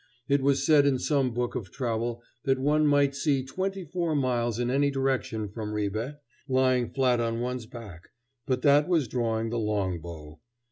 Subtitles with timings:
[0.27, 4.57] It was said in some book of travel that one might see twenty four miles
[4.57, 8.09] in any direction from Ribe, lying flat on one's back;
[8.47, 10.39] but that was drawing the long bow.